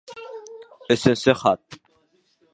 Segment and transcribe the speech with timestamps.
[0.95, 1.81] Өсөнсө хат.